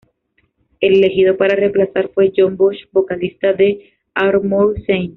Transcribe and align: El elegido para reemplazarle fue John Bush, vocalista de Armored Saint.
El 0.79 0.93
elegido 0.95 1.37
para 1.37 1.55
reemplazarle 1.55 2.09
fue 2.15 2.33
John 2.35 2.57
Bush, 2.57 2.85
vocalista 2.91 3.53
de 3.53 3.91
Armored 4.15 4.81
Saint. 4.87 5.09